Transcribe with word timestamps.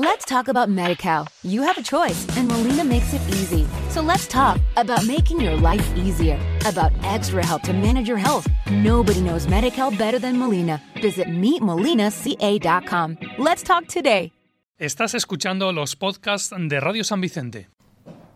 Let's 0.00 0.24
talk 0.24 0.46
about 0.46 0.68
MediCal. 0.68 1.26
You 1.42 1.62
have 1.62 1.76
a 1.76 1.82
choice, 1.82 2.24
and 2.36 2.46
Molina 2.46 2.84
makes 2.84 3.12
it 3.12 3.20
easy. 3.30 3.66
So 3.90 4.00
let's 4.00 4.28
talk 4.28 4.60
about 4.76 5.04
making 5.04 5.40
your 5.40 5.56
life 5.56 5.84
easier, 5.96 6.38
about 6.64 6.92
extra 7.02 7.44
help 7.44 7.62
to 7.62 7.72
manage 7.72 8.06
your 8.06 8.16
health. 8.16 8.46
Nobody 8.70 9.20
knows 9.20 9.48
MediCal 9.48 9.98
better 9.98 10.20
than 10.20 10.38
Molina. 10.38 10.80
Visit 11.02 11.26
meetmolinaca.com. 11.26 13.18
Let's 13.38 13.64
talk 13.64 13.88
today. 13.88 14.30
Estás 14.78 15.14
escuchando 15.14 15.72
los 15.72 15.96
podcasts 15.96 16.54
de 16.56 16.78
Radio 16.78 17.02
San 17.02 17.20
Vicente. 17.20 17.68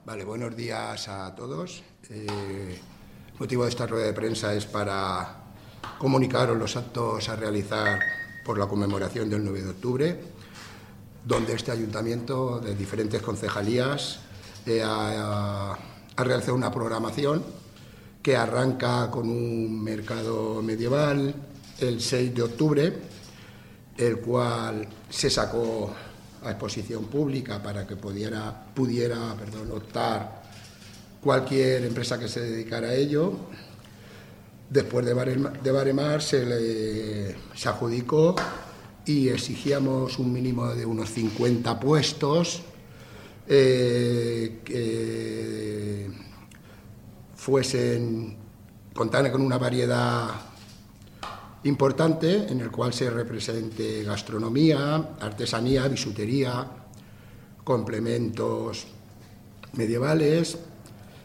Vale, 0.04 0.24
buenos 0.24 0.56
días 0.56 1.06
a 1.06 1.32
todos. 1.36 1.84
Eh, 2.10 2.26
el 3.34 3.38
motivo 3.38 3.62
de 3.62 3.68
esta 3.70 3.86
rueda 3.86 4.06
de 4.06 4.12
prensa 4.12 4.52
es 4.52 4.66
para 4.66 5.36
comunicaros 5.98 6.58
los 6.58 6.74
actos 6.74 7.28
a 7.28 7.36
realizar 7.36 8.00
por 8.44 8.58
la 8.58 8.66
conmemoración 8.66 9.30
del 9.30 9.44
9 9.44 9.62
de 9.62 9.70
octubre 9.70 10.41
donde 11.24 11.54
este 11.54 11.70
ayuntamiento 11.70 12.58
de 12.58 12.74
diferentes 12.74 13.22
concejalías 13.22 14.20
eh, 14.66 14.82
ha, 14.84 15.78
realizado 16.16 16.54
una 16.54 16.70
programación 16.70 17.42
que 18.22 18.36
arranca 18.36 19.10
con 19.10 19.28
un 19.28 19.82
mercado 19.82 20.62
medieval 20.62 21.34
el 21.80 22.00
6 22.00 22.34
de 22.34 22.42
octubre, 22.42 22.92
el 23.96 24.18
cual 24.18 24.86
se 25.08 25.30
sacó 25.30 25.92
a 26.44 26.50
exposición 26.50 27.06
pública 27.06 27.62
para 27.62 27.86
que 27.86 27.96
pudiera, 27.96 28.66
pudiera 28.74 29.34
optar 29.72 30.42
cualquier 31.20 31.84
empresa 31.84 32.18
que 32.18 32.28
se 32.28 32.40
dedicara 32.40 32.88
a 32.88 32.94
ello. 32.94 33.32
Después 34.68 35.04
de 35.04 35.72
baremar, 35.72 36.22
se, 36.22 37.36
se 37.54 37.68
adjudicó 37.68 38.34
y 39.04 39.28
exigíamos 39.28 40.18
un 40.18 40.32
mínimo 40.32 40.68
de 40.68 40.86
unos 40.86 41.10
50 41.10 41.80
puestos 41.80 42.62
eh, 43.48 44.60
que 44.64 46.10
fuesen 47.34 48.36
contaran 48.94 49.32
con 49.32 49.42
una 49.42 49.58
variedad 49.58 50.28
importante 51.64 52.46
en 52.48 52.60
el 52.60 52.70
cual 52.70 52.92
se 52.92 53.10
represente 53.10 54.04
gastronomía, 54.04 55.14
artesanía, 55.20 55.88
bisutería, 55.88 56.66
complementos 57.64 58.86
medievales, 59.72 60.58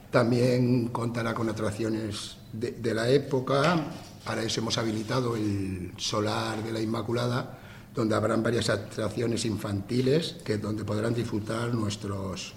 también 0.09 0.87
contará 0.87 1.33
con 1.33 1.49
atracciones 1.49 2.37
de, 2.53 2.71
de 2.71 2.93
la 2.93 3.09
época, 3.09 3.87
para 4.25 4.43
eso 4.43 4.61
hemos 4.61 4.77
habilitado 4.77 5.35
el 5.35 5.91
solar 5.97 6.63
de 6.63 6.71
la 6.71 6.79
Inmaculada, 6.79 7.59
donde 7.97 8.13
habrán 8.13 8.43
varias 8.43 8.69
atracciones 8.69 9.43
infantiles 9.45 10.35
que 10.45 10.59
donde 10.59 10.85
podrán 10.85 11.15
disfrutar 11.15 11.73
nuestros 11.73 12.53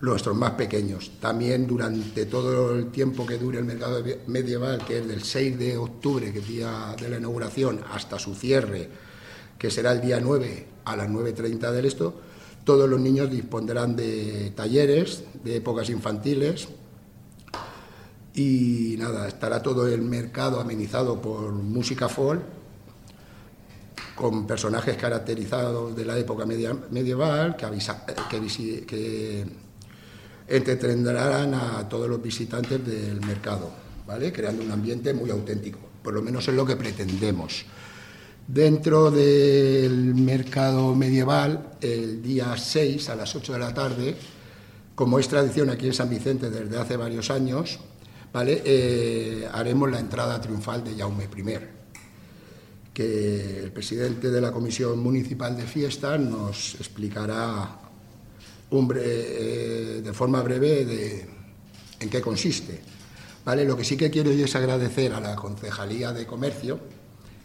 nuestros 0.00 0.36
más 0.36 0.52
pequeños. 0.52 1.12
También 1.20 1.66
durante 1.66 2.26
todo 2.26 2.74
el 2.74 2.90
tiempo 2.90 3.24
que 3.24 3.38
dure 3.38 3.58
el 3.60 3.64
mercado 3.64 4.02
medieval, 4.26 4.84
que 4.84 4.98
es 4.98 5.06
del 5.06 5.22
6 5.22 5.58
de 5.58 5.76
octubre, 5.76 6.32
que 6.32 6.40
es 6.40 6.48
día 6.48 6.94
de 7.00 7.08
la 7.08 7.18
inauguración, 7.18 7.80
hasta 7.92 8.18
su 8.18 8.34
cierre, 8.34 8.88
que 9.58 9.70
será 9.70 9.92
el 9.92 10.00
día 10.00 10.20
9 10.20 10.66
a 10.84 10.96
las 10.96 11.08
9.30 11.08 11.70
del 11.72 11.84
esto, 11.86 12.20
todos 12.64 12.88
los 12.88 13.00
niños 13.00 13.30
dispondrán 13.30 13.96
de 13.96 14.52
talleres, 14.54 15.24
de 15.42 15.56
épocas 15.56 15.88
infantiles, 15.90 16.68
y 18.34 18.96
nada, 18.98 19.26
estará 19.26 19.62
todo 19.62 19.88
el 19.88 20.02
mercado 20.02 20.60
amenizado 20.60 21.20
por 21.20 21.52
música 21.52 22.08
folk 22.08 22.58
con 24.18 24.46
personajes 24.48 24.96
caracterizados 24.96 25.94
de 25.94 26.04
la 26.04 26.18
época 26.18 26.44
medieval 26.44 27.56
que, 27.56 29.46
entretendrán 30.48 31.54
a 31.54 31.88
todos 31.88 32.08
los 32.08 32.20
visitantes 32.20 32.84
del 32.84 33.20
mercado, 33.20 33.70
¿vale? 34.06 34.32
creando 34.32 34.64
un 34.64 34.72
ambiente 34.72 35.14
muy 35.14 35.30
auténtico, 35.30 35.78
por 36.02 36.14
lo 36.14 36.22
menos 36.22 36.48
es 36.48 36.54
lo 36.54 36.66
que 36.66 36.74
pretendemos. 36.74 37.64
Dentro 38.46 39.10
del 39.10 40.14
mercado 40.14 40.94
medieval, 40.94 41.76
el 41.80 42.22
día 42.22 42.56
6 42.56 43.10
a 43.10 43.14
las 43.14 43.36
8 43.36 43.52
de 43.52 43.58
la 43.58 43.74
tarde, 43.74 44.16
como 44.94 45.18
es 45.18 45.28
tradición 45.28 45.70
aquí 45.70 45.86
en 45.86 45.92
San 45.92 46.10
Vicente 46.10 46.50
desde 46.50 46.78
hace 46.78 46.96
varios 46.96 47.30
años, 47.30 47.78
¿vale? 48.32 48.62
Eh, 48.64 49.48
haremos 49.52 49.90
la 49.90 50.00
entrada 50.00 50.40
triunfal 50.40 50.82
de 50.82 50.96
Jaume 50.96 51.24
I 51.24 51.77
que 52.98 53.60
el 53.60 53.70
presidente 53.70 54.28
de 54.28 54.40
la 54.40 54.50
Comisión 54.50 54.98
Municipal 54.98 55.56
de 55.56 55.62
Fiestas 55.62 56.18
nos 56.18 56.74
explicará 56.74 57.78
eh, 58.72 60.00
de 60.02 60.12
forma 60.12 60.42
breve 60.42 60.84
de, 60.84 61.26
en 62.00 62.10
qué 62.10 62.20
consiste. 62.20 62.80
¿Vale? 63.44 63.64
Lo 63.64 63.76
que 63.76 63.84
sí 63.84 63.96
que 63.96 64.10
quiero 64.10 64.32
es 64.32 64.56
agradecer 64.56 65.12
a 65.12 65.20
la 65.20 65.36
Concejalía 65.36 66.12
de 66.12 66.26
Comercio 66.26 66.80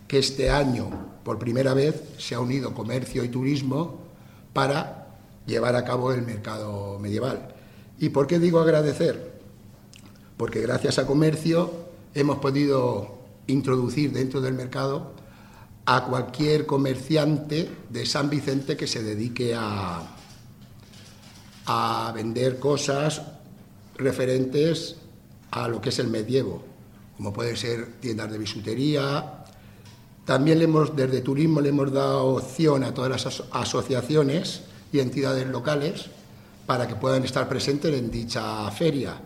que 0.08 0.18
este 0.18 0.50
año, 0.50 1.20
por 1.24 1.38
primera 1.38 1.76
vez, 1.76 2.02
se 2.18 2.34
ha 2.34 2.40
unido 2.40 2.74
comercio 2.74 3.24
y 3.24 3.30
turismo 3.30 4.02
para 4.54 5.20
llevar 5.46 5.76
a 5.76 5.86
cabo 5.86 6.12
el 6.14 6.24
mercado 6.24 6.98
medieval. 6.98 7.54
¿Y 8.00 8.10
por 8.10 8.26
qué 8.26 8.40
digo 8.40 8.60
agradecer? 8.60 9.40
Porque 10.36 10.62
gracias 10.62 10.98
a 10.98 11.06
comercio 11.06 11.72
hemos 12.16 12.40
podido 12.40 13.20
introducir 13.46 14.14
dentro 14.14 14.42
del 14.42 14.56
mercado 14.56 15.22
a 15.86 16.06
cualquier 16.06 16.66
comerciante 16.66 17.70
de 17.90 18.06
San 18.06 18.30
Vicente 18.30 18.78
que 18.78 18.88
se 18.88 19.04
dedique 19.04 19.54
a, 19.54 20.02
a 21.66 22.12
vender 22.16 22.60
cosas 22.60 23.22
referentes 23.98 24.96
a 25.52 25.68
lo 25.68 25.82
que 25.82 25.90
es 25.90 26.00
el 26.00 26.08
medievo, 26.08 26.64
como 27.18 27.34
puede 27.34 27.56
ser 27.56 28.00
tiendas 28.00 28.32
de 28.32 28.38
bisutería. 28.38 29.46
También 30.26 30.60
le 30.60 30.66
hemos, 30.66 30.96
desde 30.96 31.22
turismo 31.22 31.60
le 31.60 31.70
hemos 31.70 31.92
dado 31.92 32.28
opción 32.28 32.84
a 32.84 32.94
todas 32.94 33.12
las 33.12 33.44
asociaciones 33.52 34.62
y 34.92 35.00
entidades 35.00 35.48
locales 35.48 36.06
para 36.66 36.88
que 36.88 36.96
puedan 36.96 37.24
estar 37.26 37.50
presentes 37.50 37.94
en 37.94 38.10
dicha 38.10 38.72
feria. 38.72 39.20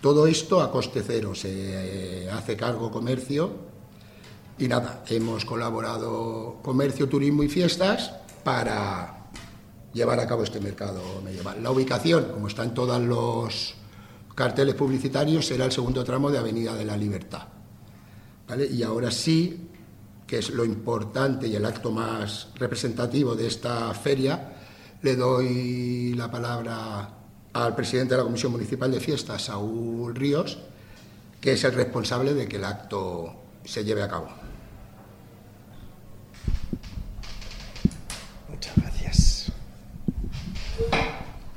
Todo 0.00 0.28
esto 0.28 0.60
a 0.60 0.70
coste 0.70 1.02
cero, 1.04 1.34
se 1.34 1.50
eh, 1.50 2.30
hace 2.30 2.56
cargo 2.56 2.90
comercio 2.90 3.67
y 4.58 4.66
nada, 4.66 5.04
hemos 5.08 5.44
colaborado 5.44 6.58
comercio, 6.62 7.08
turismo 7.08 7.42
y 7.42 7.48
fiestas 7.48 8.12
para 8.42 9.30
llevar 9.92 10.20
a 10.20 10.26
cabo 10.26 10.42
este 10.42 10.60
mercado 10.60 11.02
medieval. 11.24 11.62
La 11.62 11.70
ubicación, 11.70 12.32
como 12.32 12.48
está 12.48 12.64
en 12.64 12.74
todos 12.74 13.00
los 13.00 13.74
carteles 14.34 14.74
publicitarios, 14.74 15.46
será 15.46 15.64
el 15.64 15.72
segundo 15.72 16.04
tramo 16.04 16.30
de 16.30 16.38
Avenida 16.38 16.74
de 16.74 16.84
la 16.84 16.96
Libertad. 16.96 17.42
Y 18.70 18.82
ahora 18.82 19.10
sí, 19.10 19.68
que 20.26 20.38
es 20.38 20.50
lo 20.50 20.64
importante 20.64 21.46
y 21.46 21.54
el 21.54 21.64
acto 21.64 21.90
más 21.90 22.48
representativo 22.56 23.34
de 23.34 23.46
esta 23.46 23.92
feria, 23.94 24.54
le 25.02 25.16
doy 25.16 26.14
la 26.14 26.30
palabra 26.30 27.10
al 27.52 27.74
presidente 27.74 28.14
de 28.14 28.18
la 28.18 28.24
Comisión 28.24 28.52
Municipal 28.52 28.90
de 28.90 29.00
Fiestas, 29.00 29.42
Saúl 29.42 30.14
Ríos, 30.14 30.58
que 31.40 31.52
es 31.52 31.64
el 31.64 31.72
responsable 31.72 32.34
de 32.34 32.48
que 32.48 32.56
el 32.56 32.64
acto 32.64 33.34
se 33.64 33.84
lleve 33.84 34.02
a 34.02 34.08
cabo. 34.08 34.47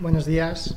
Buenos 0.01 0.25
días. 0.25 0.73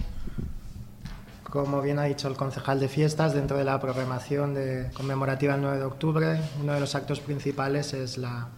Como 1.44 1.80
bien 1.80 1.98
ha 1.98 2.02
dicho 2.02 2.28
el 2.28 2.36
concejal 2.36 2.78
de 2.78 2.88
fiestas, 2.88 3.32
dentro 3.32 3.56
de 3.56 3.64
la 3.64 3.80
programación 3.80 4.52
de 4.52 4.90
conmemorativa 4.92 5.54
del 5.54 5.62
9 5.62 5.78
de 5.78 5.84
octubre, 5.84 6.40
uno 6.60 6.74
de 6.74 6.80
los 6.80 6.94
actos 6.94 7.20
principales 7.20 7.94
es 7.94 8.18
la, 8.18 8.50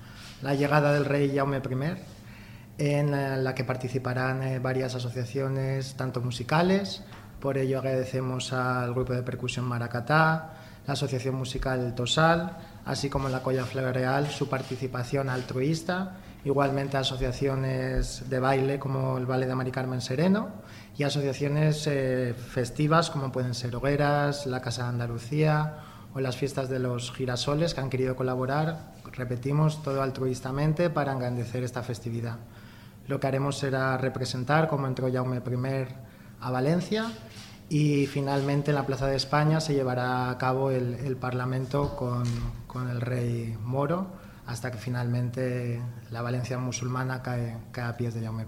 llegada 0.42 0.92
del 0.92 1.04
rey 1.04 1.32
Jaume 1.32 1.58
I, 1.58 2.84
en 2.84 3.44
la 3.44 3.54
que 3.54 3.62
participarán 3.62 4.42
eh, 4.42 4.58
varias 4.58 4.96
asociaciones, 4.96 5.94
tanto 5.94 6.20
musicales, 6.20 7.04
por 7.38 7.58
ello 7.58 7.78
agradecemos 7.78 8.52
al 8.52 8.92
grupo 8.92 9.12
de 9.12 9.22
percusión 9.22 9.66
Maracatá, 9.66 10.54
la 10.84 10.94
Asociación 10.94 11.36
Musical 11.36 11.94
Tosal, 11.94 12.56
así 12.84 13.08
como 13.08 13.28
la 13.28 13.40
Colla 13.40 13.64
Real, 13.64 14.26
su 14.26 14.48
participación 14.48 15.28
altruista 15.28 16.16
igualmente 16.46 16.96
asociaciones 16.96 18.30
de 18.30 18.38
baile 18.38 18.78
como 18.78 19.18
el 19.18 19.26
Ballet 19.26 19.48
de 19.48 19.56
Mari 19.56 19.72
Carmen 19.72 20.00
Sereno 20.00 20.50
y 20.96 21.02
asociaciones 21.02 21.84
eh, 21.88 22.34
festivas 22.34 23.10
como 23.10 23.32
pueden 23.32 23.52
ser 23.52 23.74
Hogueras, 23.74 24.46
la 24.46 24.60
Casa 24.60 24.84
de 24.84 24.90
Andalucía 24.90 25.78
o 26.14 26.20
las 26.20 26.36
fiestas 26.36 26.68
de 26.68 26.78
los 26.78 27.10
girasoles 27.10 27.74
que 27.74 27.80
han 27.80 27.90
querido 27.90 28.14
colaborar, 28.14 28.92
repetimos, 29.10 29.82
todo 29.82 30.02
altruistamente 30.02 30.88
para 30.88 31.12
engrandecer 31.12 31.64
esta 31.64 31.82
festividad. 31.82 32.36
Lo 33.08 33.18
que 33.18 33.26
haremos 33.26 33.58
será 33.58 33.98
representar 33.98 34.68
como 34.68 34.86
entró 34.86 35.12
Jaume 35.12 35.38
I 35.38 35.86
a 36.40 36.50
Valencia 36.52 37.10
y 37.68 38.06
finalmente 38.06 38.70
en 38.70 38.76
la 38.76 38.86
Plaza 38.86 39.08
de 39.08 39.16
España 39.16 39.60
se 39.60 39.74
llevará 39.74 40.30
a 40.30 40.38
cabo 40.38 40.70
el, 40.70 41.16
Parlamento 41.16 41.96
con, 41.96 42.22
con 42.68 42.88
el 42.88 43.00
rey 43.00 43.58
Moro 43.64 44.25
hasta 44.46 44.70
que 44.70 44.78
finalmente 44.78 45.80
la 46.10 46.22
Valencia 46.22 46.58
musulmana 46.58 47.22
cae, 47.22 47.56
cae 47.72 47.84
a 47.84 47.96
pies 47.96 48.14
de 48.14 48.22
Jaume 48.22 48.44
I. 48.44 48.46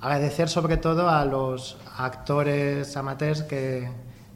Agradecer 0.00 0.48
sobre 0.48 0.76
todo 0.76 1.10
a 1.10 1.24
los 1.24 1.76
actores 1.98 2.96
amateurs 2.96 3.42
que, 3.42 3.90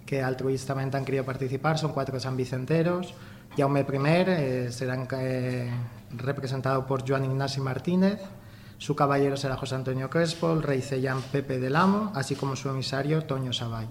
que 0.05 0.23
altruistamente 0.23 0.97
han 0.97 1.05
querido 1.05 1.25
participar, 1.25 1.79
son 1.79 1.93
cuatro 1.93 2.19
sanvicenteros. 2.21 3.15
Jaume 3.57 3.81
I 3.81 3.87
eh, 4.27 4.69
será 4.73 5.07
eh, 5.13 5.71
representado 6.17 6.87
por 6.87 7.09
Joan 7.09 7.25
Ignasi 7.25 7.61
Martínez, 7.61 8.21
su 8.79 8.97
caballero 8.97 9.37
será 9.37 9.57
José 9.57 9.77
Antonio 9.77 10.11
Crespo, 10.11 10.53
el 10.53 10.63
rey 10.63 10.83
Cellán 10.83 11.23
Pepe 11.23 11.59
del 11.59 11.77
Amo, 11.77 12.13
así 12.15 12.35
como 12.35 12.57
su 12.57 12.69
emisario 12.69 13.25
Toño 13.25 13.53
Sabay. 13.53 13.89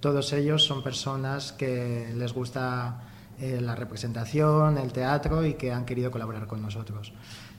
Todos 0.00 0.32
ellos 0.32 0.64
son 0.64 0.82
personas 0.82 1.52
que 1.52 2.12
les 2.14 2.34
gusta 2.34 3.00
eh, 3.40 3.60
la 3.60 3.74
representación, 3.74 4.78
el 4.78 4.92
teatro 4.92 5.44
y 5.44 5.54
que 5.54 5.72
han 5.72 5.84
querido 5.84 6.10
colaborar 6.10 6.46
con 6.46 6.62
nosotros. 6.62 7.12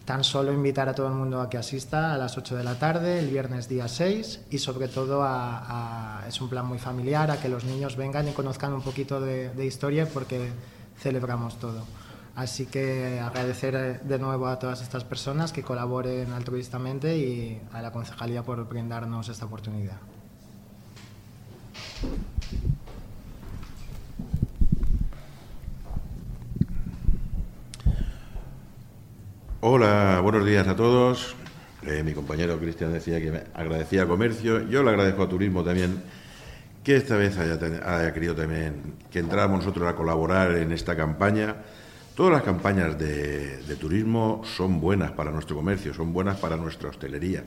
Tan 0.05 0.23
solo 0.23 0.53
invitar 0.53 0.87
a 0.87 0.93
todo 0.93 1.07
el 1.07 1.13
mundo 1.13 1.41
a 1.41 1.49
que 1.49 1.57
asista 1.57 2.13
a 2.13 2.17
las 2.17 2.37
8 2.37 2.55
de 2.55 2.63
la 2.63 2.77
tarde, 2.77 3.19
el 3.19 3.29
viernes 3.29 3.67
día 3.67 3.87
6, 3.87 4.41
y 4.51 4.59
sobre 4.59 4.87
todo 4.87 5.23
a, 5.23 6.23
es 6.27 6.39
un 6.41 6.49
plan 6.49 6.65
muy 6.67 6.77
familiar, 6.77 7.31
a 7.31 7.37
que 7.37 7.49
los 7.49 7.63
niños 7.63 7.95
vengan 7.95 8.27
y 8.27 8.31
conozcan 8.31 8.73
un 8.73 8.81
poquito 8.81 9.19
de, 9.19 9.49
de 9.49 9.65
historia 9.65 10.07
porque 10.07 10.51
celebramos 10.99 11.59
todo. 11.59 11.83
Así 12.35 12.65
que 12.65 13.19
agradecer 13.19 13.75
eh, 13.75 13.99
de 14.03 14.19
nuevo 14.19 14.47
a 14.47 14.59
todas 14.59 14.81
estas 14.81 15.05
personas 15.05 15.53
que 15.53 15.63
colaboren 15.63 16.33
altruistamente 16.33 17.17
y 17.17 17.61
a 17.71 17.81
la 17.81 17.91
concejalía 17.91 18.43
por 18.43 18.67
brindarnos 18.67 19.29
esta 19.29 19.45
oportunidad. 19.45 19.97
Hola, 29.67 30.19
buenos 30.21 30.45
días 30.45 30.67
a 30.67 30.75
todos. 30.75 31.35
Eh, 31.81 32.03
mi 32.03 32.13
compañero 32.13 32.59
Cristian 32.59 32.93
decía 32.93 33.19
que 33.19 33.31
me 33.31 33.43
agradecía 33.55 34.05
Comercio. 34.05 34.61
Yo 34.69 34.83
le 34.83 34.91
agradezco 34.91 35.23
a 35.23 35.27
Turismo 35.27 35.63
también 35.63 36.03
que 36.83 36.95
esta 36.95 37.17
vez 37.17 37.35
haya, 37.39 37.55
haya 37.83 38.13
querido 38.13 38.35
también 38.35 38.93
que 39.09 39.17
entráramos 39.17 39.61
nosotros 39.61 39.89
a 39.89 39.95
colaborar 39.95 40.55
en 40.55 40.71
esta 40.71 40.95
campaña. 40.95 41.55
Todas 42.13 42.33
las 42.33 42.43
campañas 42.43 42.95
de, 42.99 43.75
turismo 43.79 44.43
son 44.45 44.79
buenas 44.79 45.13
para 45.13 45.31
nuestro 45.31 45.55
comercio, 45.55 45.95
son 45.95 46.13
buenas 46.13 46.37
para 46.37 46.57
nuestra 46.57 46.89
hostelería. 46.89 47.43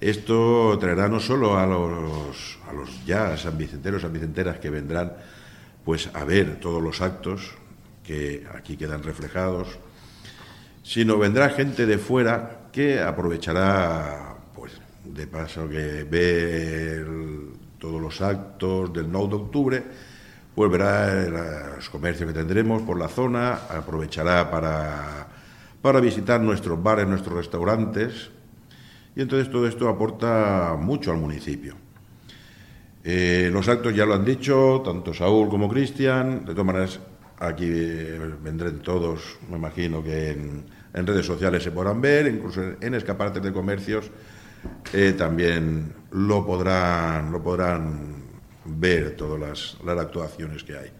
Esto 0.00 0.78
traerá 0.80 1.10
no 1.10 1.20
solo 1.20 1.58
a 1.58 1.66
los, 1.66 2.58
a 2.66 2.72
los 2.72 3.04
ya 3.04 3.36
sanvicenteros, 3.36 4.00
sanvicenteras 4.00 4.60
que 4.60 4.70
vendrán 4.70 5.12
pues 5.84 6.08
a 6.14 6.24
ver 6.24 6.58
todos 6.58 6.82
los 6.82 7.02
actos 7.02 7.50
que 8.02 8.46
aquí 8.54 8.78
quedan 8.78 9.02
reflejados, 9.02 9.78
sino 10.88 11.18
vendrá 11.18 11.50
gente 11.50 11.84
de 11.84 11.98
fuera 11.98 12.70
que 12.72 12.98
aprovechará, 12.98 14.38
pues, 14.54 14.80
de 15.04 15.26
paso 15.26 15.68
que 15.68 16.04
ve 16.04 17.04
todos 17.78 18.00
los 18.00 18.22
actos 18.22 18.90
del 18.94 19.12
9 19.12 19.28
de 19.28 19.34
octubre, 19.34 19.84
pues 20.54 20.70
verá 20.70 21.76
los 21.76 21.90
comercios 21.90 22.32
que 22.32 22.38
tendremos 22.38 22.80
por 22.82 22.98
la 22.98 23.08
zona, 23.08 23.52
aprovechará 23.68 24.50
para, 24.50 25.28
para 25.82 26.00
visitar 26.00 26.40
nuestros 26.40 26.82
bares, 26.82 27.06
nuestros 27.06 27.36
restaurantes, 27.36 28.30
y 29.14 29.20
entonces 29.20 29.50
todo 29.50 29.68
esto 29.68 29.90
aporta 29.90 30.74
mucho 30.80 31.10
al 31.10 31.18
municipio. 31.18 31.74
Eh, 33.04 33.50
los 33.52 33.68
actos 33.68 33.94
ya 33.94 34.06
lo 34.06 34.14
han 34.14 34.24
dicho, 34.24 34.80
tanto 34.82 35.12
Saúl 35.12 35.50
como 35.50 35.68
Cristian, 35.68 36.46
de 36.46 36.52
todas 36.52 36.66
maneras 36.66 37.00
aquí 37.40 37.68
vendrán 38.42 38.78
todos, 38.78 39.38
me 39.50 39.58
imagino 39.58 40.02
que 40.02 40.30
en, 40.30 40.77
en 40.94 41.06
redes 41.06 41.26
sociales 41.26 41.62
se 41.62 41.70
podrán 41.70 42.00
ver, 42.00 42.26
incluso 42.26 42.62
en 42.80 42.94
escaparates 42.94 43.42
de 43.42 43.52
comercios 43.52 44.10
eh, 44.92 45.14
también 45.16 45.92
lo 46.10 46.44
podrán, 46.44 47.30
lo 47.30 47.42
podrán 47.42 48.16
ver 48.64 49.16
todas 49.16 49.40
las, 49.40 49.76
las 49.84 49.98
actuaciones 49.98 50.64
que 50.64 50.76
hay. 50.76 50.90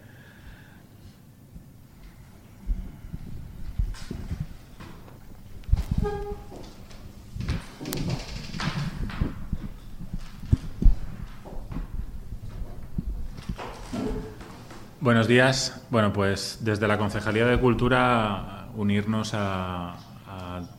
Buenos 15.01 15.27
días. 15.27 15.81
Bueno, 15.89 16.13
pues 16.13 16.59
desde 16.61 16.87
la 16.87 16.97
Concejalía 16.97 17.45
de 17.45 17.59
Cultura 17.59 18.58
unirnos 18.75 19.31
a, 19.33 19.95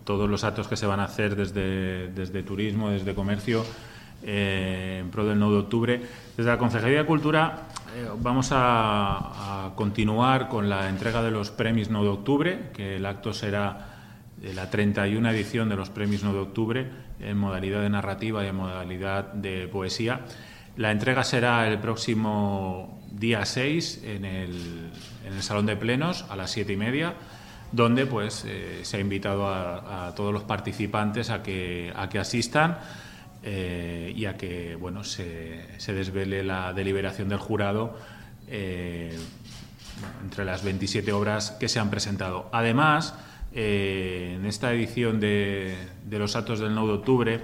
todos 0.05 0.31
los 0.31 0.45
actos 0.45 0.69
que 0.69 0.77
se 0.77 0.87
van 0.87 1.01
a 1.01 1.05
hacer 1.05 1.35
desde, 1.35 2.09
desde 2.13 2.45
turismo, 2.45 2.91
desde 2.91 3.17
comercio, 3.17 3.65
eh, 4.23 4.99
en 5.01 5.11
pro 5.11 5.27
del 5.27 5.39
9 5.39 5.55
de 5.55 5.61
octubre. 5.61 6.03
Desde 6.37 6.51
la 6.51 6.59
Consejería 6.59 6.99
de 6.99 7.07
Cultura 7.07 7.63
eh, 7.97 8.09
vamos 8.19 8.51
a, 8.53 9.73
continuar 9.75 10.49
con 10.49 10.69
la 10.69 10.89
entrega 10.89 11.23
de 11.23 11.31
los 11.31 11.51
premios 11.51 11.91
9 11.91 12.07
de 12.07 12.13
octubre, 12.13 12.71
que 12.75 12.97
el 12.97 13.07
acto 13.07 13.33
será 13.33 13.89
la 14.55 14.71
31 14.71 15.31
edición 15.31 15.69
de 15.69 15.77
los 15.77 15.91
premios 15.91 16.23
9 16.23 16.39
de 16.39 16.45
octubre 16.45 16.91
en 17.21 17.37
modalidad 17.37 17.83
de 17.83 17.91
narrativa 17.91 18.45
y 18.45 18.49
en 18.49 18.57
modalidad 18.57 19.33
de 19.33 19.69
poesía. 19.69 20.21
La 20.77 20.93
entrega 20.93 21.25
será 21.25 21.67
el 21.69 21.79
próximo 21.79 23.01
día 23.11 23.45
6 23.45 24.03
en 24.05 24.25
el, 24.25 24.91
en 25.27 25.33
el 25.33 25.43
Salón 25.43 25.67
de 25.67 25.77
Plenos 25.77 26.25
a 26.29 26.37
las 26.37 26.51
7 26.51 26.73
y 26.73 26.77
media 26.77 27.15
donde 27.73 28.07
pues 28.07 28.45
eh, 28.47 28.81
se 28.83 28.97
ha 28.97 29.01
invitado 29.01 29.49
a, 29.49 30.13
todos 30.17 30.33
los 30.33 30.43
participantes 30.43 31.31
a 31.31 31.43
que, 31.43 31.93
a 31.95 32.09
que 32.09 32.19
asistan 32.19 32.79
eh, 33.43 34.13
y 34.15 34.27
a 34.27 34.37
que 34.37 34.75
bueno 34.75 35.05
se, 35.05 35.79
se, 35.79 35.93
desvele 35.95 36.43
la 36.43 36.73
deliberación 36.73 37.29
del 37.29 37.39
jurado 37.39 37.97
eh, 38.49 39.17
entre 40.23 40.45
las 40.45 40.65
27 40.65 41.13
obras 41.13 41.53
que 41.53 41.69
se 41.69 41.79
han 41.79 41.91
presentado. 41.91 42.49
Además, 42.53 43.15
en 43.53 44.47
esta 44.47 44.73
edición 44.73 45.21
de, 45.21 45.77
de 46.05 46.19
los 46.19 46.37
actos 46.37 46.61
del 46.61 46.75
9 46.75 46.89
de 46.89 46.95
octubre, 46.95 47.41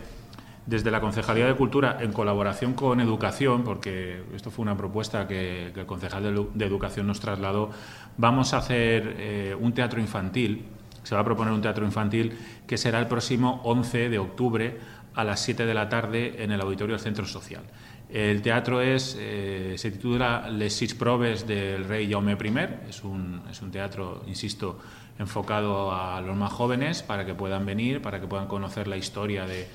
desde 0.67 0.91
la 0.91 1.01
Concejalía 1.01 1.47
de 1.47 1.55
Cultura, 1.55 1.99
en 2.01 2.13
colaboración 2.13 2.75
con 2.75 3.01
Educación, 3.01 3.63
porque 3.63 4.23
esto 4.35 4.51
fue 4.51 4.65
una 4.65 4.77
propuesta 4.77 5.27
que, 5.29 5.69
el 5.69 5.87
concejal 5.87 6.51
de, 6.53 6.67
Educación 6.67 7.07
nos 7.07 7.21
trasladó, 7.21 7.71
vamos 8.17 8.53
a 8.53 8.59
hacer 8.59 9.15
eh, 9.19 9.57
un 9.59 9.73
teatro 9.73 10.01
infantil, 10.01 10.65
se 11.05 11.15
va 11.15 11.21
a 11.21 11.25
proponer 11.25 11.53
un 11.53 11.63
teatro 11.63 11.85
infantil 11.85 12.37
que 12.67 12.77
será 12.77 12.99
el 12.99 13.07
próximo 13.07 13.61
11 13.65 14.09
de 14.09 14.19
octubre 14.19 14.81
a 15.15 15.23
las 15.23 15.41
7 15.41 15.65
de 15.65 15.73
la 15.73 15.89
tarde 15.89 16.43
en 16.43 16.51
el 16.51 16.61
auditorio 16.61 16.97
del 16.97 17.03
Centro 17.03 17.27
Social. 17.27 17.63
El 18.11 18.43
teatro 18.43 18.81
es, 18.81 19.17
eh, 19.19 19.75
se 19.77 19.91
titula 19.93 20.49
Les 20.51 20.73
Six 20.73 20.94
Proves 20.94 21.46
del 21.46 21.85
Rey 21.85 22.11
Jaume 22.11 22.32
I. 22.32 22.89
Es 22.89 23.03
un, 23.05 23.43
es 23.51 23.63
un 23.63 23.70
teatro, 23.70 24.23
insisto, 24.27 24.79
enfocado 25.19 25.93
a 25.93 26.20
los 26.20 26.37
más 26.37 26.53
jóvenes 26.53 27.03
para 27.03 27.25
que 27.25 27.35
puedan 27.35 27.67
venir, 27.67 28.03
para 28.03 28.20
que 28.20 28.27
puedan 28.27 28.46
conocer 28.46 28.87
la 28.87 28.96
historia 28.96 29.46
de, 29.46 29.67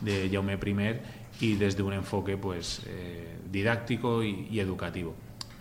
de 0.00 0.28
Jaume 0.32 0.54
I 0.54 1.00
y 1.40 1.54
desde 1.54 1.82
un 1.82 1.92
enfoque 1.92 2.36
pues, 2.36 2.82
eh, 2.86 3.38
didáctico 3.50 4.22
y, 4.22 4.58
educativo. 4.58 5.14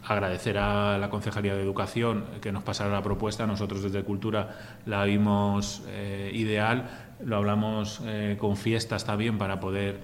Agradecer 0.03 0.57
a 0.57 0.97
la 0.97 1.09
Concejalía 1.09 1.53
de 1.53 1.61
Educación 1.61 2.25
que 2.41 2.51
nos 2.51 2.63
pasara 2.63 2.91
la 2.91 3.03
propuesta. 3.03 3.45
Nosotros 3.45 3.83
desde 3.83 4.03
Cultura 4.03 4.79
la 4.85 5.03
vimos 5.03 5.83
eh, 5.87 6.31
ideal. 6.33 6.89
Lo 7.23 7.35
hablamos 7.35 8.01
eh, 8.05 8.37
con 8.39 8.55
fiestas 8.55 9.05
también 9.05 9.37
para 9.37 9.59
poder 9.59 9.99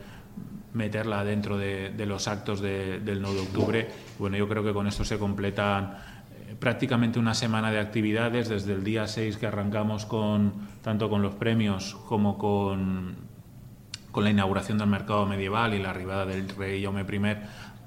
meterla 0.74 1.24
dentro 1.24 1.58
de, 1.58 1.94
los 2.06 2.28
actos 2.28 2.60
del 2.60 3.22
9 3.22 3.36
de 3.36 3.42
octubre. 3.42 3.90
Bueno, 4.20 4.36
yo 4.36 4.50
creo 4.50 4.63
que 4.63 4.74
con 4.74 4.88
esto 4.88 5.06
se 5.06 5.18
completan 5.18 5.96
prácticamente 6.60 7.20
una 7.20 7.34
semana 7.34 7.72
de 7.72 7.80
actividades 7.80 8.50
desde 8.50 8.74
el 8.74 8.84
día 8.84 9.08
6 9.08 9.38
que 9.38 9.48
arrancamos 9.48 10.06
con 10.06 10.54
tanto 10.82 11.10
con 11.10 11.22
los 11.22 11.36
premios 11.36 11.96
como 12.08 12.38
con 12.38 13.33
con 14.13 14.24
la 14.24 14.29
inauguración 14.29 14.77
del 14.77 14.88
mercado 14.88 15.25
medieval 15.25 15.74
y 15.74 15.79
la 15.79 15.89
arribada 15.89 16.25
del 16.27 16.48
rey 16.50 16.84
Jaume 16.84 17.01
I 17.01 17.38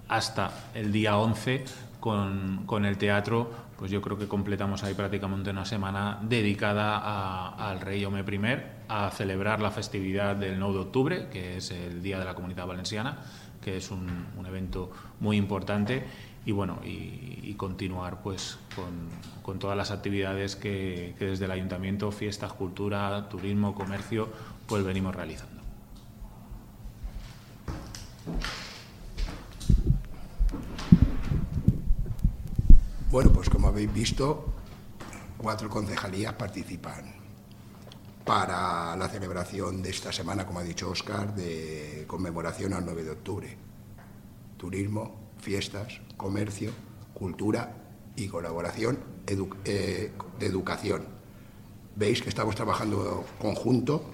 hasta 0.08 0.50
el 0.74 0.92
día 0.92 1.16
11 1.16 1.64
con, 2.00 2.84
el 2.84 2.98
teatro, 2.98 3.50
pues 3.78 3.90
yo 3.92 4.02
creo 4.02 4.18
que 4.18 4.26
completamos 4.26 4.82
ahí 4.82 4.94
prácticamente 4.94 5.50
una 5.50 5.64
semana 5.64 6.18
dedicada 6.22 7.48
al 7.48 7.80
rey 7.80 8.02
Jaume 8.02 8.20
I, 8.20 8.62
a 8.88 9.10
celebrar 9.10 9.60
la 9.60 9.70
festividad 9.70 10.34
del 10.34 10.58
9 10.58 10.74
de 10.74 10.80
octubre, 10.80 11.28
que 11.30 11.56
es 11.56 11.70
el 11.70 12.02
Día 12.02 12.18
de 12.18 12.24
la 12.24 12.34
Comunidad 12.34 12.66
Valenciana, 12.66 13.18
que 13.62 13.76
es 13.76 13.90
un, 13.92 14.26
evento 14.46 14.90
muy 15.20 15.36
importante, 15.36 16.04
y 16.44 16.52
bueno, 16.52 16.78
y, 16.84 17.54
continuar 17.54 18.20
pues 18.22 18.58
con, 18.74 19.08
con, 19.42 19.58
todas 19.58 19.76
las 19.76 19.90
actividades 19.90 20.54
que, 20.54 21.14
que 21.18 21.24
desde 21.24 21.46
el 21.46 21.50
Ayuntamiento, 21.50 22.12
fiestas, 22.12 22.52
cultura, 22.52 23.28
turismo, 23.28 23.74
comercio, 23.74 24.28
pues 24.66 24.84
venimos 24.84 25.14
realizando. 25.14 25.55
Bueno, 33.10 33.32
pues 33.32 33.48
como 33.48 33.68
habéis 33.68 33.92
visto, 33.92 34.52
cuatro 35.38 35.70
concejalías 35.70 36.34
participan 36.34 37.14
para 38.24 38.96
la 38.96 39.08
celebración 39.08 39.80
de 39.82 39.90
esta 39.90 40.12
semana, 40.12 40.44
como 40.44 40.58
ha 40.58 40.64
dicho 40.64 40.90
Oscar, 40.90 41.34
de 41.34 42.04
conmemoración 42.08 42.72
al 42.74 42.84
9 42.84 43.04
de 43.04 43.10
octubre. 43.12 43.56
Turismo, 44.56 45.14
fiestas, 45.38 46.00
comercio, 46.16 46.72
cultura 47.14 47.72
y 48.16 48.26
colaboración 48.26 48.98
eh, 49.28 50.12
de 50.38 50.46
educación. 50.46 51.06
Veis 51.94 52.20
que 52.20 52.28
estamos 52.28 52.56
trabajando 52.56 53.24
conjunto 53.40 54.10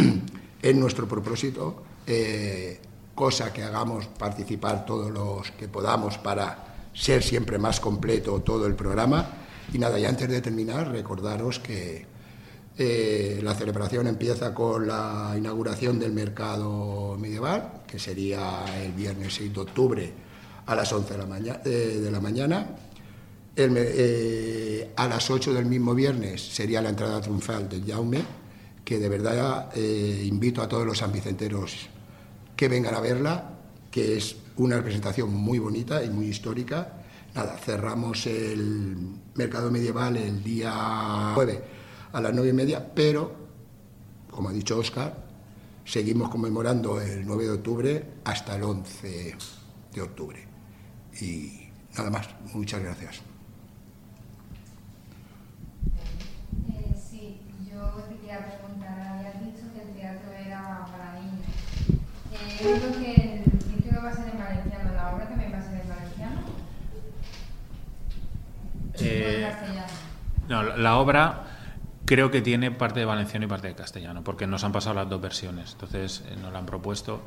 en 0.62 0.80
nuestro 0.80 1.06
propósito, 1.06 1.84
eh, 2.06 2.80
cosa 3.20 3.52
que 3.52 3.62
hagamos 3.62 4.06
participar 4.06 4.86
todos 4.86 5.10
los 5.10 5.50
que 5.50 5.68
podamos 5.68 6.16
para 6.16 6.88
ser 6.94 7.22
siempre 7.22 7.58
más 7.58 7.78
completo 7.78 8.40
todo 8.40 8.66
el 8.66 8.74
programa. 8.74 9.28
Y 9.74 9.78
nada, 9.78 9.98
y 9.98 10.06
antes 10.06 10.26
de 10.26 10.40
terminar, 10.40 10.90
recordaros 10.90 11.58
que 11.58 12.06
eh, 12.78 13.38
la 13.42 13.54
celebración 13.54 14.06
empieza 14.06 14.54
con 14.54 14.88
la 14.88 15.34
inauguración 15.36 15.98
del 15.98 16.12
mercado 16.14 17.18
medieval, 17.20 17.82
que 17.86 17.98
sería 17.98 18.64
el 18.82 18.92
viernes 18.92 19.34
6 19.34 19.52
de 19.52 19.60
octubre 19.60 20.12
a 20.64 20.74
las 20.74 20.90
11 20.90 21.12
de 21.12 21.18
la, 21.18 21.26
mañana. 21.26 21.58
de 21.58 22.10
la 22.10 22.20
mañana. 22.20 22.66
Eh, 23.54 24.92
a 24.96 25.06
las 25.06 25.30
8 25.30 25.52
del 25.52 25.66
mismo 25.66 25.94
viernes 25.94 26.40
sería 26.40 26.80
la 26.80 26.88
entrada 26.88 27.20
triunfal 27.20 27.68
del 27.68 27.84
Jaume, 27.84 28.22
que 28.82 28.98
de 28.98 29.10
verdad 29.10 29.68
eh, 29.74 30.24
invito 30.24 30.62
a 30.62 30.68
todos 30.68 30.86
los 30.86 30.96
sanvicenteros 30.96 31.99
que 32.60 32.68
vengan 32.68 32.94
a 32.94 33.00
verla, 33.00 33.52
que 33.90 34.18
es 34.18 34.36
una 34.58 34.76
representación 34.76 35.32
muy 35.32 35.58
bonita 35.58 36.04
y 36.04 36.10
muy 36.10 36.26
histórica. 36.26 36.92
Nada, 37.34 37.56
cerramos 37.56 38.26
el 38.26 38.98
mercado 39.34 39.70
medieval 39.70 40.18
el 40.18 40.44
día 40.44 41.32
9 41.34 41.64
a 42.12 42.20
las 42.20 42.34
nueve 42.34 42.50
y 42.50 42.52
media, 42.52 42.86
pero, 42.94 43.34
como 44.30 44.50
ha 44.50 44.52
dicho 44.52 44.76
Oscar, 44.78 45.24
seguimos 45.86 46.28
conmemorando 46.28 47.00
el 47.00 47.24
9 47.24 47.44
de 47.44 47.50
octubre 47.50 48.04
hasta 48.24 48.56
el 48.56 48.64
11 48.64 49.36
de 49.94 50.02
octubre. 50.02 50.46
Y 51.18 51.66
nada 51.96 52.10
más, 52.10 52.28
muchas 52.52 52.82
gracias. 52.82 53.22
Eh, 56.68 56.94
sí, 57.10 57.40
yo 57.66 58.04
te 58.06 58.16
quería 58.16 58.44
preguntar, 58.44 59.00
habías 59.00 59.46
dicho 59.46 59.64
que 59.72 59.80
el 59.80 59.94
teatro 59.94 60.30
era 60.30 60.84
para 60.92 61.20
niños. 61.20 61.46
Eh, 62.70 62.78
creo 62.78 62.92
que 62.92 63.42
el 63.42 63.58
título 63.58 64.02
va 64.02 64.10
a 64.10 64.14
ser 64.14 64.28
en 64.28 64.38
valenciano, 64.38 64.94
¿la 64.94 65.14
obra 65.14 65.28
también 65.28 65.52
va 65.52 65.58
a 65.58 65.62
ser 65.62 65.80
en 65.80 65.88
valenciano? 65.88 66.40
Eh? 69.00 69.52
No, 70.48 70.62
la 70.62 70.96
obra 70.96 71.44
Creo 72.04 72.28
que 72.28 72.42
tiene 72.42 72.72
parte 72.72 72.98
de 72.98 73.06
valenciano 73.06 73.46
y 73.46 73.48
parte 73.48 73.68
de 73.68 73.76
castellano, 73.76 74.24
porque 74.24 74.44
nos 74.44 74.64
han 74.64 74.72
pasado 74.72 74.96
las 74.96 75.08
dos 75.08 75.20
versiones. 75.20 75.74
Entonces 75.74 76.24
eh, 76.28 76.34
nos 76.42 76.52
la 76.52 76.58
han 76.58 76.66
propuesto. 76.66 77.22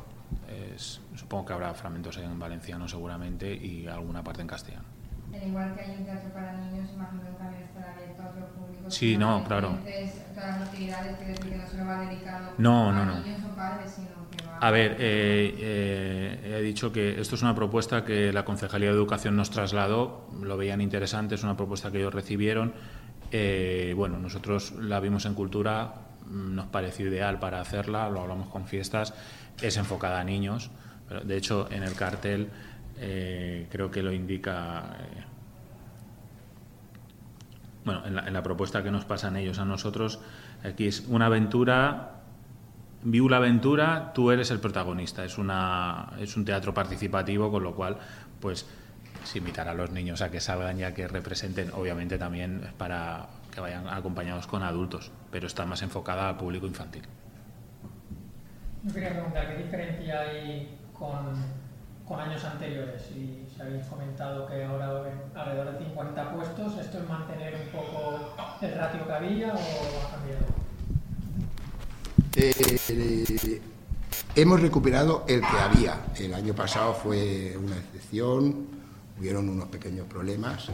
supongo 1.14 1.46
que 1.46 1.52
habrá 1.54 1.72
fragmentos 1.72 2.18
en 2.18 2.38
valenciano 2.38 2.86
seguramente 2.86 3.54
y 3.54 3.86
alguna 3.86 4.22
parte 4.22 4.42
en 4.42 4.48
castellano. 4.48 4.84
Pero 5.32 5.46
igual 5.46 5.74
que 5.74 5.80
hay 5.80 5.96
un 5.96 6.04
teatro 6.04 6.30
para 6.34 6.52
niños, 6.52 6.90
imagino 6.92 7.22
que 7.22 7.32
también 7.38 7.62
estará 7.62 7.92
abierto 7.94 8.22
a 8.22 8.28
otro 8.28 8.46
público. 8.48 8.90
Sí, 8.90 9.16
no, 9.16 9.42
claro. 9.44 9.78
Todas 10.34 10.60
las 10.60 10.68
actividades, 10.68 11.16
que 11.16 11.56
no 11.56 11.66
solo 11.66 11.86
va 11.86 12.00
dedicado 12.00 12.52
no, 12.58 12.90
a 12.90 12.92
no, 12.92 13.04
no. 13.06 13.20
niños 13.20 13.40
o 13.50 13.56
padres, 13.56 13.90
sino. 13.90 14.23
A 14.64 14.70
ver, 14.70 14.96
eh, 14.98 15.54
eh, 15.58 16.56
he 16.56 16.62
dicho 16.62 16.90
que 16.90 17.20
esto 17.20 17.34
es 17.34 17.42
una 17.42 17.54
propuesta 17.54 18.02
que 18.02 18.32
la 18.32 18.46
Concejalía 18.46 18.88
de 18.88 18.94
Educación 18.94 19.36
nos 19.36 19.50
trasladó, 19.50 20.26
lo 20.40 20.56
veían 20.56 20.80
interesante, 20.80 21.34
es 21.34 21.42
una 21.42 21.54
propuesta 21.54 21.92
que 21.92 21.98
ellos 21.98 22.14
recibieron. 22.14 22.72
Eh, 23.30 23.92
bueno, 23.94 24.18
nosotros 24.18 24.72
la 24.80 25.00
vimos 25.00 25.26
en 25.26 25.34
cultura, 25.34 25.92
mm, 26.30 26.54
nos 26.54 26.66
pareció 26.68 27.08
ideal 27.08 27.38
para 27.38 27.60
hacerla, 27.60 28.08
lo 28.08 28.22
hablamos 28.22 28.48
con 28.48 28.66
fiestas, 28.66 29.12
es 29.60 29.76
enfocada 29.76 30.18
a 30.18 30.24
niños, 30.24 30.70
de 31.22 31.36
hecho 31.36 31.68
en 31.70 31.82
el 31.82 31.92
cartel 31.92 32.48
creo 32.96 33.90
que 33.90 34.02
lo 34.02 34.12
indica, 34.12 34.96
bueno, 37.84 38.02
en 38.06 38.32
la, 38.32 38.42
propuesta 38.42 38.82
que 38.82 38.90
nos 38.90 39.04
pasan 39.04 39.36
ellos 39.36 39.58
a 39.58 39.66
nosotros, 39.66 40.20
aquí 40.62 40.86
es 40.86 41.04
una 41.06 41.26
aventura, 41.26 42.23
viu 43.04 43.28
la 43.28 43.36
aventura, 43.36 44.12
tú 44.14 44.30
eres 44.30 44.50
el 44.50 44.60
protagonista, 44.60 45.24
es, 45.24 45.38
una, 45.38 46.12
es 46.18 46.36
un 46.36 46.44
teatro 46.44 46.72
participativo, 46.72 47.50
con 47.50 47.62
lo 47.62 47.74
cual, 47.74 47.98
pues 48.40 48.66
invitar 49.34 49.68
a 49.68 49.74
los 49.74 49.90
niños 49.90 50.20
a 50.20 50.30
que 50.30 50.40
salgan 50.40 50.78
y 50.78 50.84
a 50.84 50.92
que 50.92 51.08
representen, 51.08 51.70
obviamente 51.72 52.18
también 52.18 52.60
para 52.76 53.26
que 53.52 53.60
vayan 53.60 53.88
acompañados 53.88 54.46
con 54.46 54.62
adultos, 54.62 55.10
pero 55.30 55.46
está 55.46 55.64
más 55.64 55.82
enfocada 55.82 56.28
al 56.28 56.36
público 56.36 56.66
infantil. 56.66 57.02
Yo 58.82 58.92
quería 58.92 59.10
preguntar 59.10 59.48
qué 59.48 59.62
diferencia 59.62 60.20
hay 60.20 60.78
con, 60.92 62.20
años 62.20 62.44
anteriores. 62.44 63.10
Y 63.12 63.46
si 63.48 63.60
habéis 63.60 63.86
comentado 63.86 64.46
que 64.46 64.62
ahora 64.62 64.90
alrededor 65.34 65.72
de 65.72 65.84
50 65.86 66.32
puestos, 66.32 66.78
¿esto 66.78 66.98
es 66.98 67.08
mantener 67.08 67.54
un 67.54 67.80
poco 67.80 68.36
el 68.60 68.74
ratio 68.74 69.06
que 69.06 69.12
había 69.12 69.54
o 69.54 69.58
ha 69.58 70.10
cambiado? 70.10 70.53
Eh, 72.36 73.60
hemos 74.34 74.60
recuperado 74.60 75.24
el 75.28 75.40
que 75.40 75.58
había. 75.58 76.06
El 76.16 76.34
año 76.34 76.54
pasado 76.54 76.94
fue 76.94 77.56
una 77.56 77.76
excepción 77.76 78.74
hubieron 79.18 79.48
unos 79.48 79.68
pequeños 79.68 80.06
problemas, 80.06 80.66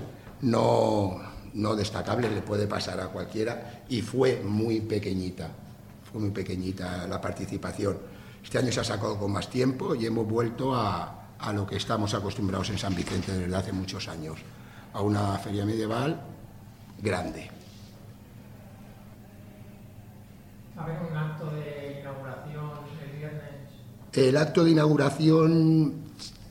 no, 0.42 1.20
no 1.54 1.76
destacables, 1.76 2.32
le 2.32 2.42
puede 2.42 2.66
pasar 2.66 3.00
a 3.00 3.08
cualquiera, 3.08 3.82
y 3.88 4.02
fue 4.02 4.42
muy 4.44 4.80
pequeñita, 4.80 5.50
fue 6.10 6.20
muy 6.20 6.30
pequeñita 6.30 7.06
la 7.06 7.20
participación. 7.20 7.98
Este 8.42 8.58
año 8.58 8.72
se 8.72 8.80
ha 8.80 8.84
sacado 8.84 9.18
con 9.18 9.32
más 9.32 9.50
tiempo 9.50 9.94
y 9.94 10.06
hemos 10.06 10.26
vuelto 10.26 10.74
a, 10.74 11.34
a 11.38 11.52
lo 11.52 11.66
que 11.66 11.76
estamos 11.76 12.14
acostumbrados 12.14 12.70
en 12.70 12.78
San 12.78 12.94
Vicente 12.94 13.32
desde 13.32 13.54
hace 13.54 13.72
muchos 13.72 14.08
años, 14.08 14.38
a 14.92 15.02
una 15.02 15.38
feria 15.38 15.64
medieval 15.66 16.20
grande. 17.02 17.59
¿Haber 20.80 20.98
un 21.10 21.16
acto 21.16 21.44
de 21.50 22.00
inauguración 22.00 22.70
el 23.04 23.18
viernes? 23.18 23.50
El 24.14 24.36
acto 24.38 24.64
de 24.64 24.70
inauguración 24.70 25.94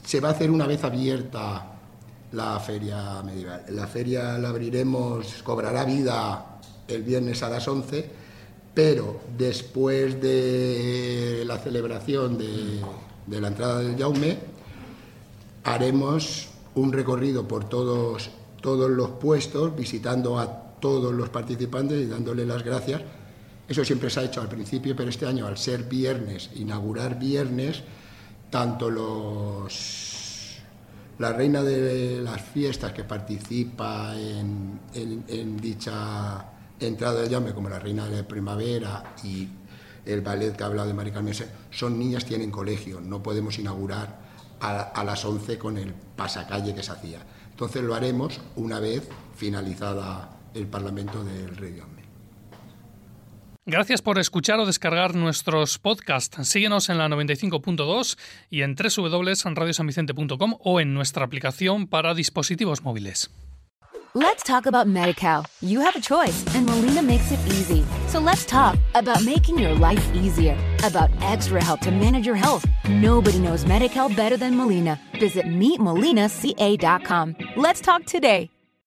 se 0.06 0.20
va 0.20 0.30
a 0.30 0.32
hacer 0.34 0.52
una 0.52 0.68
vez 0.68 0.84
abierta 0.84 1.66
la 2.34 2.60
feria 2.60 3.24
medieval. 3.24 3.64
La 3.70 3.88
feria 3.88 4.38
la 4.38 4.50
abriremos, 4.50 5.42
cobrará 5.42 5.84
vida 5.84 6.60
el 6.88 7.02
viernes 7.02 7.42
a 7.42 7.50
las 7.50 7.68
11, 7.68 8.08
pero 8.72 9.20
después 9.36 10.22
de 10.22 11.44
la 11.48 11.58
celebración 11.58 12.38
de, 12.38 13.40
la 13.40 13.48
entrada 13.48 13.80
del 13.80 13.98
Jaume, 13.98 14.38
haremos 15.64 16.50
un 16.76 16.94
recorrido 16.94 17.48
por 17.48 17.68
todos, 17.68 18.30
todos 18.62 18.92
los 18.92 19.10
puestos, 19.10 19.76
visitando 19.76 20.38
a 20.38 20.46
todos 20.80 21.16
los 21.16 21.30
participantes 21.30 22.00
y 22.00 22.06
dándole 22.06 22.46
las 22.46 22.64
gracias. 22.64 23.02
Eso 23.70 23.86
siempre 23.86 24.10
se 24.10 24.20
ha 24.20 24.24
hecho 24.24 24.42
al 24.42 24.50
principio, 24.50 24.96
pero 24.96 25.12
este 25.12 25.28
año, 25.28 25.46
al 25.46 25.58
ser 25.58 25.84
viernes, 25.84 26.50
inaugurar 26.56 27.20
viernes, 27.20 27.84
tanto 28.50 28.90
los 28.90 30.20
la 31.20 31.34
reina 31.34 31.62
de 31.62 32.22
las 32.22 32.42
fiestas 32.42 32.94
que 32.94 33.04
participa 33.04 34.16
en, 34.18 34.80
dicha 35.62 36.46
entrada 36.80 37.22
del 37.22 37.30
llame, 37.30 37.54
como 37.54 37.70
la 37.70 37.78
reina 37.78 38.08
de 38.08 38.24
primavera 38.24 39.16
y 39.24 39.48
el 40.06 40.22
ballet 40.22 40.56
que 40.56 40.64
ha 40.64 40.68
hablado 40.68 40.88
de 40.88 40.94
Mari 40.94 41.12
Carmen, 41.12 41.36
son 41.70 42.00
niñas, 42.00 42.26
tienen 42.26 42.50
colegio, 42.50 43.02
no 43.02 43.22
podemos 43.22 43.60
inaugurar 43.60 44.18
a, 44.62 45.04
las 45.04 45.24
11 45.26 45.58
con 45.58 45.78
el 45.78 45.94
pasacalle 45.94 46.74
que 46.74 46.82
se 46.82 46.92
hacía. 46.92 47.20
Entonces 47.52 47.84
lo 47.84 47.94
haremos 47.96 48.40
una 48.56 48.80
vez 48.80 49.08
finalizada 49.36 50.38
el 50.54 50.68
Parlamento 50.68 51.24
del 51.24 51.56
Rey 51.56 51.74
Gracias 53.70 54.02
por 54.02 54.18
escuchar 54.18 54.60
o 54.60 54.66
descargar 54.66 55.14
nuestros 55.14 55.78
podcasts. 55.78 56.48
Síguenos 56.48 56.90
en 56.90 56.98
la 56.98 57.08
95.2 57.08 58.18
y 58.50 58.64
en 58.64 58.76
www.radiosanvicente.com 58.76 60.58
o 60.60 60.80
en 60.80 60.96
nuestra 60.96 61.24
aplicación 61.24 61.86
para 61.86 62.16
dispositivos 62.16 62.82
móviles. 62.82 63.30
Let's 64.16 64.42
talk 64.42 64.66
about 64.66 64.88
MediCal. 64.88 65.46
You 65.62 65.82
have 65.82 65.96
a 65.96 66.02
choice 66.02 66.44
and 66.56 66.66
Molina 66.66 67.04
makes 67.04 67.32
it 67.32 67.40
easy. 67.46 67.86
So 68.08 68.20
let's 68.20 68.44
talk 68.44 68.76
about 68.96 69.24
making 69.24 69.60
your 69.60 69.76
life 69.76 70.04
easier, 70.16 70.58
about 70.84 71.12
extra 71.22 71.64
help 71.64 71.82
to 71.82 71.92
manage 71.92 72.26
your 72.26 72.36
health. 72.36 72.66
Nobody 72.90 73.38
knows 73.38 73.66
MediCal 73.66 74.16
better 74.16 74.36
than 74.36 74.58
Molina. 74.58 75.00
Visit 75.20 75.46
meetmolinaca.com. 75.46 77.36
Let's 77.56 77.82
talk 77.82 78.06
today. 78.06 78.50